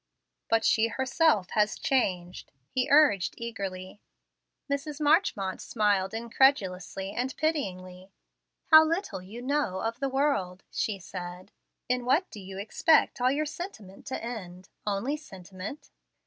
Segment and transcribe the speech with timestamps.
[0.49, 4.01] "But she herself has changed," he urged, eagerly.
[4.67, 4.99] Mrs.
[4.99, 8.09] Marchmont smiled incredulously and pityingly.
[8.71, 11.51] "How little you know the world!" she said.
[11.87, 14.69] "In what do you expect all your sentiment to end?
[14.87, 15.91] Only sentiment?